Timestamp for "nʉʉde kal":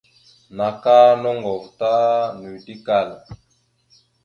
2.39-3.09